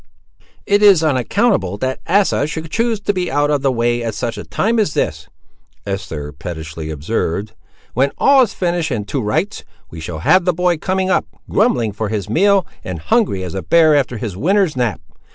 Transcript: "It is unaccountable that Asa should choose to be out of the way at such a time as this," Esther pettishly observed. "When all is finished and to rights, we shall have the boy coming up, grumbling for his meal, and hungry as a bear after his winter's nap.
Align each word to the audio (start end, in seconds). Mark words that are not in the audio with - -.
"It 0.65 0.81
is 0.81 1.03
unaccountable 1.03 1.77
that 1.77 1.99
Asa 2.07 2.47
should 2.47 2.71
choose 2.71 2.99
to 3.01 3.13
be 3.13 3.29
out 3.31 3.51
of 3.51 3.61
the 3.61 3.71
way 3.71 4.03
at 4.03 4.15
such 4.15 4.35
a 4.35 4.43
time 4.43 4.79
as 4.79 4.95
this," 4.95 5.27
Esther 5.85 6.31
pettishly 6.31 6.89
observed. 6.89 7.53
"When 7.93 8.11
all 8.17 8.41
is 8.41 8.51
finished 8.51 8.89
and 8.89 9.07
to 9.09 9.21
rights, 9.21 9.63
we 9.91 9.99
shall 9.99 10.21
have 10.25 10.45
the 10.45 10.53
boy 10.53 10.77
coming 10.79 11.11
up, 11.11 11.25
grumbling 11.47 11.91
for 11.91 12.09
his 12.09 12.31
meal, 12.31 12.65
and 12.83 12.97
hungry 12.97 13.43
as 13.43 13.53
a 13.53 13.61
bear 13.61 13.95
after 13.95 14.17
his 14.17 14.35
winter's 14.35 14.75
nap. 14.75 15.01